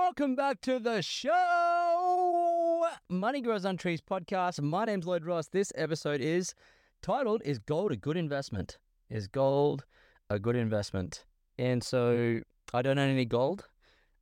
[0.00, 2.86] Welcome back to the show.
[3.08, 4.62] Money Grows on Trees podcast.
[4.62, 5.48] My name's Lloyd Ross.
[5.48, 6.54] This episode is
[7.02, 8.78] titled Is Gold a Good Investment?
[9.10, 9.84] Is gold
[10.30, 11.24] a good investment?
[11.58, 12.40] And so
[12.72, 13.66] I don't own any gold.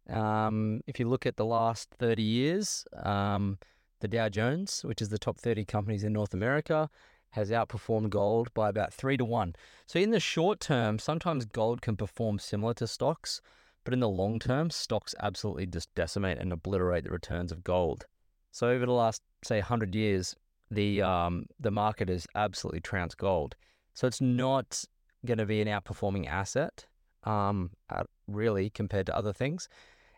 [0.08, 3.58] Um, if you look at the last 30 years, um,
[4.00, 6.88] the Dow Jones, which is the top 30 companies in North America,
[7.30, 9.54] has outperformed gold by about three to one.
[9.86, 13.42] So in the short term, sometimes gold can perform similar to stocks.
[13.86, 18.04] But in the long term, stocks absolutely just decimate and obliterate the returns of gold.
[18.50, 20.34] So over the last, say, 100 years,
[20.72, 23.54] the um, the market has absolutely trounced gold.
[23.94, 24.84] So it's not
[25.24, 26.84] going to be an outperforming asset,
[27.22, 29.68] um, uh, really, compared to other things.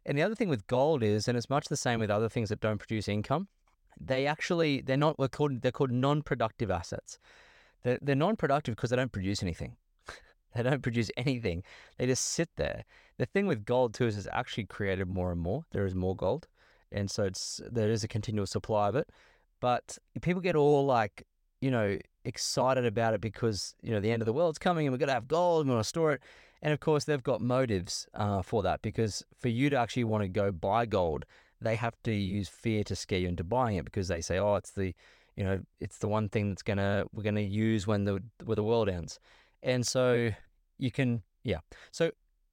[0.07, 2.49] And the other thing with gold is, and it's much the same with other things
[2.49, 3.49] that don't produce income,
[4.01, 7.19] they actually they're not we're called they're called non-productive assets.
[7.83, 9.77] They're, they're non-productive because they don't produce anything.
[10.55, 11.63] They don't produce anything.
[11.97, 12.85] They just sit there
[13.19, 15.65] the thing with gold too is it's actually created more and more.
[15.73, 16.47] There is more gold,
[16.91, 19.11] and so it's there is a continual supply of it.
[19.61, 21.27] But people get all like
[21.61, 24.95] you know excited about it because you know the end of the world's coming and
[24.95, 26.23] we're gonna have gold and we want to store it.
[26.63, 30.23] And of course they've got motives uh, for that because for you to actually want
[30.23, 31.25] to go buy gold,
[31.61, 34.55] they have to use fear to scare you into buying it because they say, oh,
[34.55, 34.95] it's the
[35.37, 38.63] you know it's the one thing that's gonna we're gonna use when the when the
[38.63, 39.19] world ends.
[39.63, 39.87] And mm.
[39.87, 40.31] so
[40.79, 41.59] you can yeah.
[41.91, 42.11] So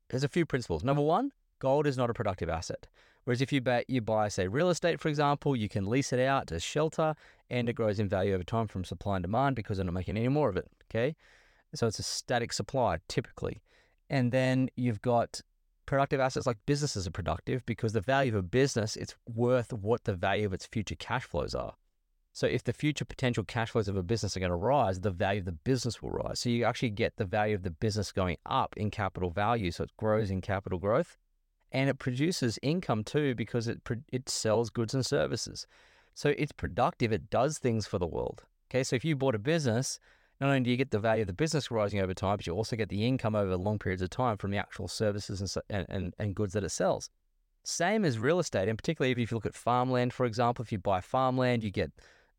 [0.09, 0.83] there's a few principles.
[0.83, 2.87] Number one, gold is not a productive asset.
[3.25, 6.19] Whereas if you buy, you buy, say, real estate, for example, you can lease it
[6.19, 7.15] out as shelter
[7.49, 7.75] and it mm.
[7.75, 10.49] grows in value over time from supply and demand because they're not making any more
[10.49, 10.69] of it.
[10.89, 11.15] Okay.
[11.73, 13.61] So it's a static supply typically.
[14.09, 15.41] And then you've got
[15.87, 20.03] productive assets like businesses are productive because the value of a business, it's worth what
[20.03, 21.73] the value of its future cash flows are.
[22.35, 25.09] So if the future potential cash flows of a business are going to rise, the
[25.09, 26.41] value of the business will rise.
[26.41, 29.71] So you actually get the value of the business going up in capital value.
[29.71, 31.15] So it grows in capital growth,
[31.71, 33.79] and it produces income too because it
[34.11, 35.65] it sells goods and services.
[36.13, 37.13] So it's productive.
[37.13, 38.43] It does things for the world.
[38.69, 40.01] Okay, so if you bought a business,
[40.41, 42.53] not only do you get the value of the business rising over time, but you
[42.53, 46.13] also get the income over long periods of time from the actual services and, and,
[46.19, 47.09] and goods that it sells.
[47.63, 50.79] Same as real estate, and particularly if you look at farmland, for example, if you
[50.79, 51.93] buy farmland, you get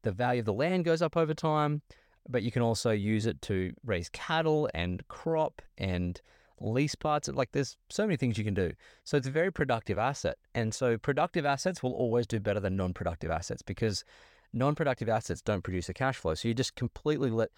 [0.07, 1.83] the value of the land goes up over time,
[2.29, 6.21] but you can also use it to raise cattle and crop and
[6.61, 7.29] lease parts.
[7.29, 8.71] Like there's so many things you can do.
[9.03, 10.37] So it's a very productive asset.
[10.55, 14.05] And so productive assets will always do better than non productive assets because
[14.53, 16.35] non productive assets don't produce a cash flow.
[16.35, 17.51] So you just completely let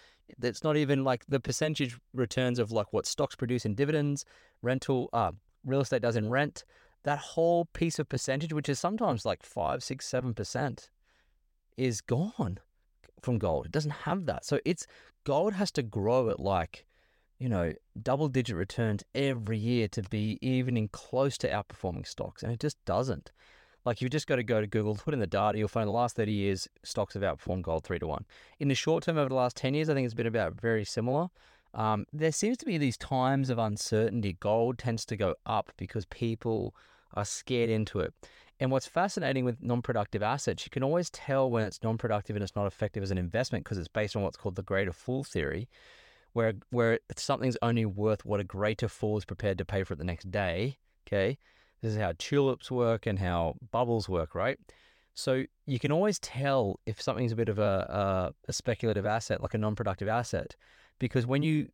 [0.43, 4.25] it's not even like the percentage returns of like what stocks produce in dividends,
[4.63, 5.33] rental, uh,
[5.67, 6.65] real estate does in rent.
[7.05, 10.89] That whole piece of percentage, which is sometimes like five, six, seven percent,
[11.79, 12.59] is gone
[13.23, 13.67] from gold.
[13.67, 14.45] It doesn't have that.
[14.45, 14.87] So it's
[15.25, 16.85] gold has to grow at like,
[17.39, 17.73] you know,
[18.03, 22.43] double digit returns every year to be even in close to outperforming stocks.
[22.43, 23.31] And it just doesn't.
[23.85, 25.93] Like you've just got to go to Google, put in the data, you'll find the
[25.93, 28.27] last 30 years stocks have outperformed gold three to one.
[28.59, 30.85] In the short term, over the last 10 years, I think it's been about very
[30.85, 31.29] similar.
[31.75, 34.37] Um, there seems to be these times of uncertainty.
[34.41, 36.75] Gold tends to go up because people
[37.15, 38.13] are scared into it.
[38.61, 42.35] And what's fascinating with non productive assets, you can always tell when it's non productive
[42.35, 44.93] and it's not effective as an investment because it's based on what's called the greater
[44.93, 45.69] fool theory,
[46.33, 49.99] where, where something's only worth what a greater fool is prepared to pay for it
[49.99, 50.79] the next day.
[51.07, 51.39] Okay.
[51.81, 54.59] This is how tulips work and how bubbles work, right?
[55.15, 59.41] So you can always tell if something's a bit of a, a, a speculative asset,
[59.41, 60.57] like a non productive asset,
[60.99, 61.69] because when you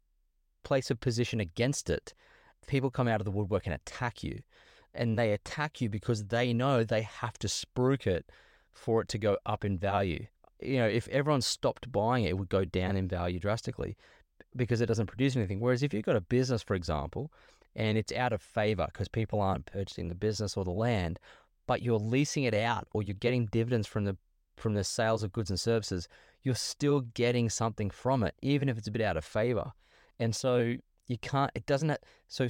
[0.65, 2.13] place a position against it,
[2.67, 4.41] people come out of the woodwork and attack you
[4.95, 8.31] and they attack you because they know they have to spruik it
[8.73, 10.27] for it to go up in value.
[10.61, 13.97] You know, if everyone stopped buying it, it would go down in value drastically
[14.57, 15.61] because it doesn't produce anything.
[15.61, 17.33] Whereas if you've got a business, for example,
[17.77, 21.19] and it's out of favor because people aren't purchasing the business or the land,
[21.67, 24.17] but you're leasing it out or you're getting dividends from the
[24.57, 26.09] from the sales of goods and services,
[26.45, 29.73] you're still getting something from it, even if it's a bit out of favor.
[30.21, 30.77] And so
[31.07, 31.51] you can't.
[31.55, 31.99] It doesn't.
[32.29, 32.47] So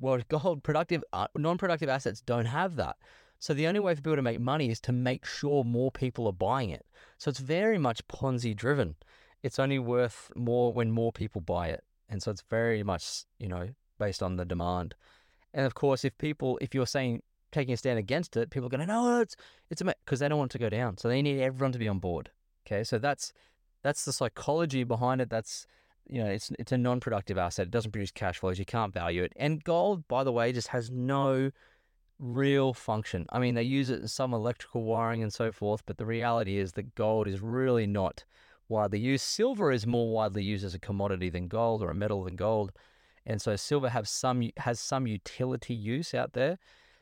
[0.00, 2.96] well, gold productive, uh, non-productive assets don't have that.
[3.38, 6.26] So the only way for people to make money is to make sure more people
[6.28, 6.86] are buying it.
[7.18, 8.94] So it's very much Ponzi driven.
[9.42, 11.82] It's only worth more when more people buy it.
[12.08, 14.94] And so it's very much, you know, based on the demand.
[15.52, 18.70] And of course, if people, if you're saying taking a stand against it, people are
[18.70, 19.36] going, no, it's
[19.70, 20.96] it's because they don't want it to go down.
[20.98, 22.30] So they need everyone to be on board.
[22.66, 23.32] Okay, so that's
[23.82, 25.30] that's the psychology behind it.
[25.30, 25.66] That's
[26.08, 27.66] you know, it's it's a non-productive asset.
[27.66, 28.58] It doesn't produce cash flows.
[28.58, 29.32] You can't value it.
[29.36, 31.50] And gold, by the way, just has no
[32.18, 33.26] real function.
[33.30, 36.58] I mean, they use it in some electrical wiring and so forth, but the reality
[36.58, 38.24] is that gold is really not
[38.68, 39.24] widely used.
[39.24, 42.72] Silver is more widely used as a commodity than gold or a metal than gold.
[43.26, 46.58] And so silver has some has some utility use out there.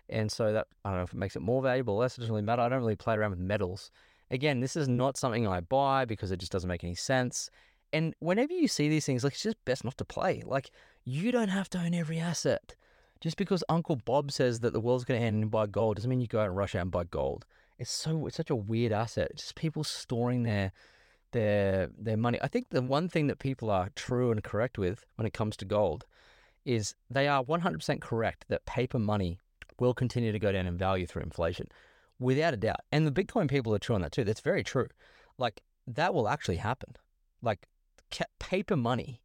[0.09, 2.35] And so that I don't know if it makes it more valuable, less, it doesn't
[2.35, 2.63] really matter.
[2.63, 3.91] I don't really play around with metals.
[4.31, 7.51] Again, this is not something I buy because it just doesn't make any sense.
[7.93, 10.43] And whenever you see these things, like it's just best not to play.
[10.45, 10.71] Like
[11.05, 12.75] you don't have to own every asset.
[13.21, 16.09] Just because Uncle Bob says that the world's going to end and buy gold doesn't
[16.09, 17.45] mean you go out and rush out and buy gold.
[17.79, 19.29] It's so it's such a weird asset.
[19.33, 20.73] It's just people storing their
[21.33, 22.39] their their money.
[22.43, 25.57] I think the one thing that people are true and correct with when it comes
[25.59, 26.07] to gold
[26.65, 29.39] is they are 100% correct that paper money
[29.79, 31.67] will continue to go down in value through inflation,
[32.19, 32.81] without a doubt.
[32.93, 34.25] And the Bitcoin people are true on that too.
[34.25, 34.89] That's very true.
[35.39, 36.97] Like that will actually happen.
[37.43, 37.67] Like
[38.39, 39.23] paper money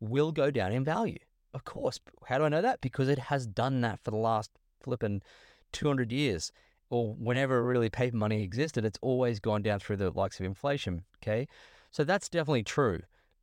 [0.00, 1.18] will go down in value.
[1.54, 1.98] Of course.
[2.26, 2.80] How do I know that?
[2.80, 5.22] Because it has done that for the last flipping
[5.72, 6.52] 200 years
[6.90, 11.02] or whenever really paper money existed, it's always gone down through the likes of inflation.
[11.22, 11.46] Okay.
[11.90, 13.00] So that's definitely true.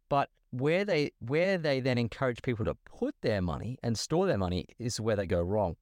[0.10, 4.38] But where they where they then encourage people to put their money and store their
[4.38, 5.76] money is where they go wrong.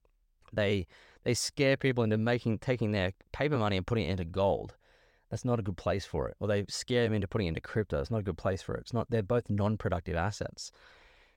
[0.52, 0.88] They
[1.24, 4.76] they scare people into making taking their paper money and putting it into gold.
[5.34, 6.36] That's not a good place for it.
[6.40, 8.00] Or they scare them into putting into crypto.
[8.00, 8.82] It's not a good place for it.
[8.82, 9.10] It's not.
[9.10, 10.72] They're both non-productive assets.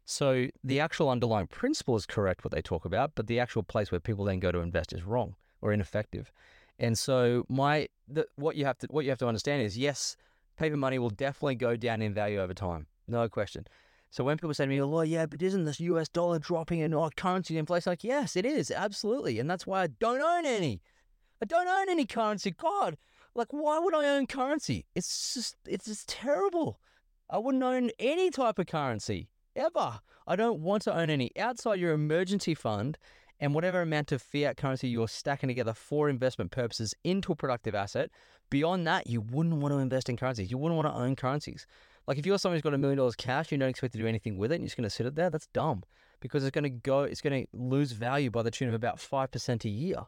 [0.04, 3.90] So the actual underlying principle is correct what they talk about, but the actual place
[3.90, 6.30] where people then go to invest is wrong or ineffective.
[6.78, 10.18] And so my the, what you have to what you have to understand is yes,
[10.58, 13.66] paper money will definitely go down in value over time, no question.
[14.10, 16.10] So when people say to me, "Oh yeah, but isn't this U.S.
[16.10, 19.86] dollar dropping and our currency inflation?" Like yes, it is absolutely, and that's why I
[19.86, 20.82] don't own any.
[21.40, 22.50] I don't own any currency.
[22.50, 22.98] God,
[23.36, 24.86] like why would I own currency?
[24.94, 26.80] It's just it's just terrible.
[27.28, 30.00] I wouldn't own any type of currency ever.
[30.26, 32.98] I don't want to own any outside your emergency fund
[33.38, 37.74] and whatever amount of fiat currency you're stacking together for investment purposes into a productive
[37.74, 38.10] asset.
[38.48, 40.50] Beyond that, you wouldn't want to invest in currencies.
[40.50, 41.66] You wouldn't want to own currencies.
[42.06, 44.06] Like if you're someone who's got a million dollars cash, you don't expect to do
[44.06, 45.28] anything with it, and you're just going to sit it there.
[45.28, 45.82] That's dumb
[46.20, 47.00] because it's going to go.
[47.00, 50.06] It's going to lose value by the tune of about five percent a year.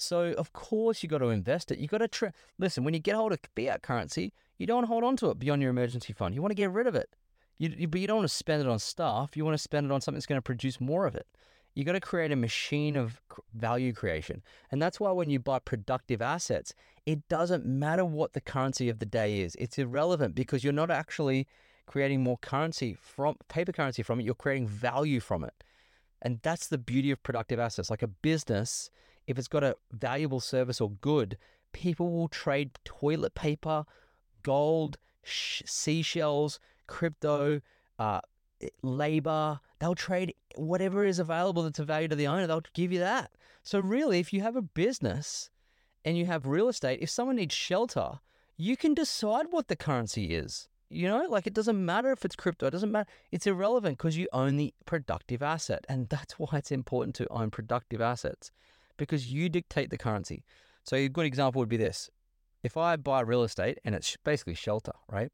[0.00, 1.78] So of course you got to invest it.
[1.78, 2.84] You got to tra- listen.
[2.84, 5.70] When you get hold of fiat currency, you don't hold on to it beyond your
[5.70, 6.34] emergency fund.
[6.34, 7.14] You want to get rid of it.
[7.58, 9.36] You, you, but you don't want to spend it on stuff.
[9.36, 11.26] You want to spend it on something that's going to produce more of it.
[11.74, 13.20] You got to create a machine of
[13.54, 14.42] value creation.
[14.70, 16.74] And that's why when you buy productive assets,
[17.06, 19.54] it doesn't matter what the currency of the day is.
[19.56, 21.46] It's irrelevant because you're not actually
[21.86, 24.24] creating more currency from paper currency from it.
[24.24, 25.62] You're creating value from it.
[26.22, 27.90] And that's the beauty of productive assets.
[27.90, 28.90] Like a business,
[29.30, 31.38] if it's got a valuable service or good,
[31.72, 33.84] people will trade toilet paper,
[34.42, 37.60] gold, sh- seashells, crypto,
[37.98, 38.20] uh,
[38.82, 39.60] labor.
[39.78, 42.46] They'll trade whatever is available that's of value to the owner.
[42.46, 43.30] They'll give you that.
[43.62, 45.50] So really, if you have a business
[46.04, 48.18] and you have real estate, if someone needs shelter,
[48.56, 50.68] you can decide what the currency is.
[50.88, 53.08] You know, like it doesn't matter if it's crypto, it doesn't matter.
[53.30, 55.84] It's irrelevant because you own the productive asset.
[55.88, 58.50] And that's why it's important to own productive assets
[59.00, 60.44] because you dictate the currency.
[60.84, 62.10] So a good example would be this.
[62.62, 65.32] If I buy real estate and it's basically shelter, right?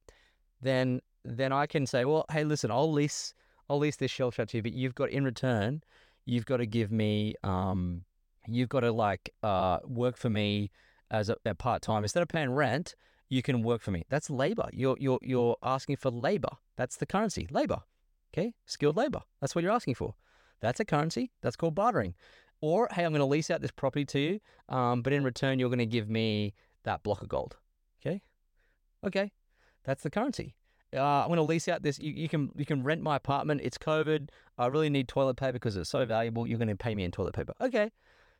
[0.63, 3.35] Then then I can say, well, hey, listen, I'll lease,
[3.69, 5.83] I'll lease this shelter to you, but you've got in return,
[6.25, 8.03] you've got to give me, um,
[8.47, 10.71] you've got to like uh, work for me
[11.11, 12.95] as a, a part time instead of paying rent.
[13.29, 14.05] You can work for me.
[14.09, 14.69] That's labor.
[14.73, 16.55] You're you're you're asking for labor.
[16.77, 17.81] That's the currency, labor.
[18.33, 19.23] Okay, skilled labor.
[19.41, 20.15] That's what you're asking for.
[20.61, 21.33] That's a currency.
[21.43, 22.15] That's called bartering.
[22.61, 25.59] Or hey, I'm going to lease out this property to you, um, but in return,
[25.59, 27.57] you're going to give me that block of gold.
[28.01, 28.23] Okay,
[29.05, 29.33] okay,
[29.85, 30.55] that's the currency
[30.95, 31.99] uh, I'm going to lease out this.
[31.99, 33.61] You, you, can you can rent my apartment.
[33.63, 34.29] It's COVID.
[34.59, 36.47] I really need toilet paper because it's so valuable.
[36.47, 37.55] You're going to pay me in toilet paper.
[37.61, 37.91] Okay.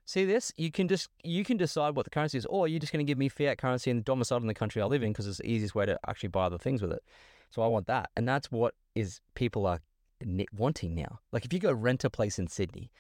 [0.05, 0.53] See this?
[0.57, 3.11] You can just you can decide what the currency is, or you're just going to
[3.11, 5.51] give me fiat currency and domicile in the country I live in because it's the
[5.51, 7.03] easiest way to actually buy other things with it.
[7.51, 9.81] So I want that, and that's what is people are
[10.57, 11.19] wanting now.
[11.33, 12.93] Like if you go rent a place in Sydney,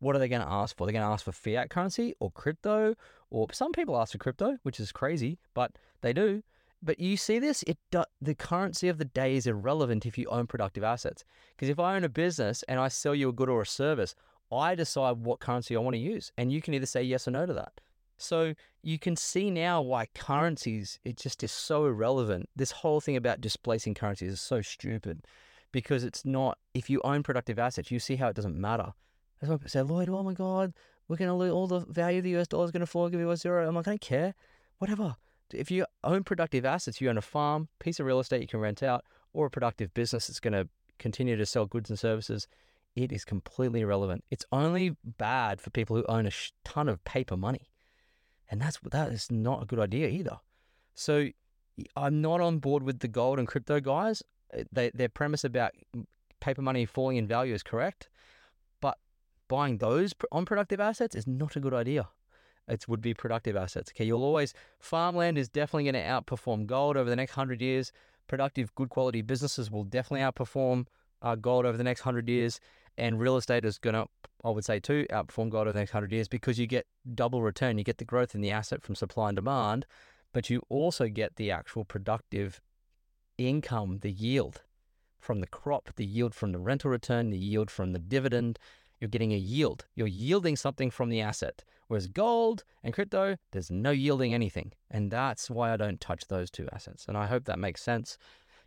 [0.00, 0.86] what are they going to ask for?
[0.86, 2.94] They're going to ask for fiat currency or crypto,
[3.30, 6.42] or some people ask for crypto, which is crazy, but they do.
[6.82, 7.76] But you see this, it
[8.22, 11.24] the currency of the day is irrelevant if you own productive assets.
[11.54, 14.14] Because if I own a business and I sell you a good or a service,
[14.50, 17.32] I decide what currency I want to use, and you can either say yes or
[17.32, 17.80] no to that.
[18.16, 22.48] So you can see now why currencies it just is so irrelevant.
[22.56, 25.26] This whole thing about displacing currencies is so stupid
[25.72, 26.58] because it's not.
[26.74, 28.92] If you own productive assets, you see how it doesn't matter.
[29.40, 30.72] That's why people say, Lloyd, oh my God,
[31.08, 33.08] we're going to lose all the value of the US dollar is going to fall,
[33.08, 33.66] give you a zero.
[33.66, 34.34] I'm like, I don't care.
[34.78, 35.16] Whatever.
[35.52, 38.60] If you own productive assets, you own a farm, piece of real estate you can
[38.60, 40.68] rent out, or a productive business that's going to
[40.98, 42.46] continue to sell goods and services,
[42.94, 44.24] it is completely irrelevant.
[44.30, 46.32] It's only bad for people who own a
[46.64, 47.70] ton of paper money.
[48.48, 50.38] And that's that is not a good idea either.
[50.94, 51.28] So
[51.96, 54.22] I'm not on board with the gold and crypto guys.
[54.72, 55.72] They, their premise about
[56.40, 58.08] paper money falling in value is correct,
[59.50, 62.08] buying those unproductive assets is not a good idea.
[62.68, 63.90] It would be productive assets.
[63.90, 67.90] Okay, you'll always farmland is definitely going to outperform gold over the next hundred years.
[68.28, 70.86] Productive, good quality businesses will definitely outperform
[71.20, 72.60] uh, gold over the next hundred years,
[72.96, 74.06] and real estate is going to,
[74.44, 77.42] I would say, too, outperform gold over the next hundred years because you get double
[77.42, 77.76] return.
[77.76, 79.84] You get the growth in the asset from supply and demand,
[80.32, 82.60] but you also get the actual productive
[83.36, 84.62] income, the yield
[85.18, 88.60] from the crop, the yield from the rental return, the yield from the dividend.
[89.00, 89.86] You're getting a yield.
[89.94, 91.64] You're yielding something from the asset.
[91.88, 94.72] Whereas gold and crypto, there's no yielding anything.
[94.90, 97.06] And that's why I don't touch those two assets.
[97.08, 98.18] And I hope that makes sense.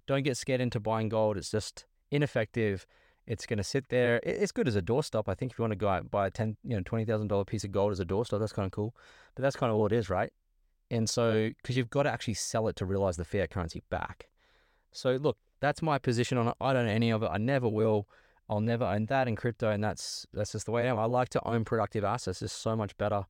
[0.08, 1.38] Don't get scared into buying gold.
[1.38, 2.86] It's just ineffective.
[3.26, 4.20] It's going to sit there.
[4.24, 5.24] It's good as a doorstop.
[5.28, 7.06] I think if you want to go out and buy a ten, you know, twenty
[7.06, 8.94] thousand dollar piece of gold as a doorstop, that's kind of cool.
[9.36, 10.34] But that's kind of all it is, right?
[10.92, 14.28] And so, because you've got to actually sell it to realize the fiat currency back.
[14.92, 16.56] So, look, that's my position on it.
[16.60, 17.30] I don't know any of it.
[17.32, 18.08] I never will.
[18.50, 21.00] I'll never own that in crypto, and that's that's just the way I am.
[21.00, 22.42] I like to own productive assets.
[22.42, 23.26] It's so much better.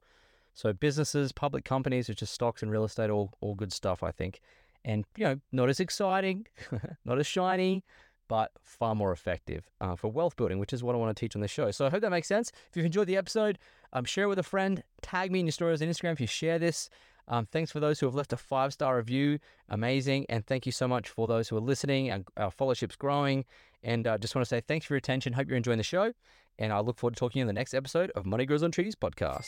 [0.53, 4.11] So businesses, public companies, which is stocks and real estate, all all good stuff, I
[4.11, 4.41] think.
[4.85, 6.47] And you know, not as exciting,
[7.05, 7.83] not as shiny,
[8.27, 11.35] but far more effective uh, for wealth building, which is what I want to teach
[11.35, 11.71] on this show.
[11.71, 12.51] So I hope that makes sense.
[12.69, 13.59] If you've enjoyed the episode,
[13.93, 14.83] um, share it with a friend.
[15.01, 16.89] Tag me in your stories on Instagram if you share this.
[17.27, 19.39] Um, thanks for those who have left a five star review.
[19.69, 20.25] Amazing.
[20.29, 22.11] And thank you so much for those who are listening.
[22.11, 23.45] Our, our followership's growing.
[23.83, 25.33] And I uh, just want to say thanks for your attention.
[25.33, 26.13] Hope you're enjoying the show.
[26.59, 28.63] And I look forward to talking to you in the next episode of Money Grows
[28.63, 29.47] on Trees podcast.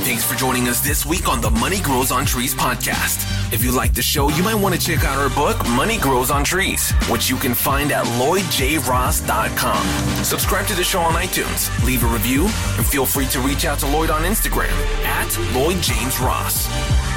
[0.00, 3.52] Thanks for joining us this week on the Money Grows on Trees podcast.
[3.52, 6.30] If you like the show, you might want to check out our book, Money Grows
[6.30, 9.84] on Trees, which you can find at lloydjross.com.
[10.24, 12.44] Subscribe to the show on iTunes, leave a review,
[12.76, 14.70] and feel free to reach out to Lloyd on Instagram
[15.04, 16.20] at LloydJamesRoss.
[16.20, 17.09] Ross.